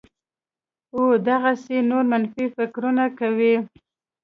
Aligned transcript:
او 0.95 1.03
دغسې 1.29 1.77
نور 1.89 2.03
منفي 2.11 2.45
فکرونه 2.55 3.05
کوي 3.19 3.55